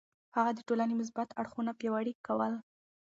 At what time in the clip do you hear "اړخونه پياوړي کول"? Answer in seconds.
1.41-2.53